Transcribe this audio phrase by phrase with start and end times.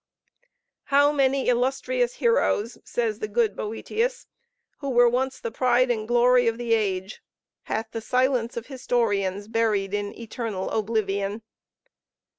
[0.85, 4.25] "How many illustrious heroes," says the good Boetius,
[4.79, 7.21] "who were once the pride and glory of the age,
[7.65, 11.43] hath the silence of historians buried in eternal oblivion!"